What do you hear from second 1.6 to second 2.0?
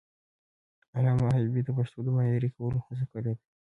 د پښتو